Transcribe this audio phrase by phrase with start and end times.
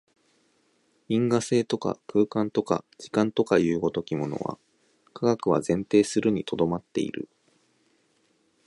[1.09, 4.57] 因果性とか空間とか時間とかという如きものは、
[5.13, 7.29] 科学は前提するに留まっている。